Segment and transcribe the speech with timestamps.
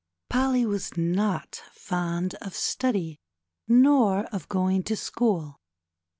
[0.31, 3.19] Polly was not fond of study
[3.67, 5.59] nor of going to school.